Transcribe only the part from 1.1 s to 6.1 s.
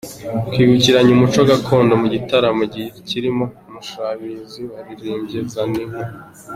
umuco gakondo mu gitaramo kirimo Mushabizi waririmbye Zaninka